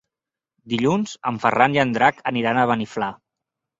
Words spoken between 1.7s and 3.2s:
i en Drac aniran a Beniflà.